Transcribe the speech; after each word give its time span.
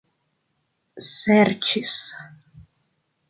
serĉis 1.07 1.93